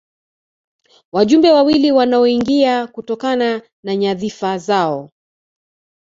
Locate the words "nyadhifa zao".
3.95-5.09